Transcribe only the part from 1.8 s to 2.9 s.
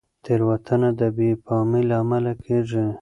له امله کېږي.